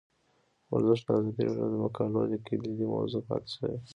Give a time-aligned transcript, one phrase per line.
[0.73, 3.77] ورزش د ازادي راډیو د مقالو کلیدي موضوع پاتې شوی.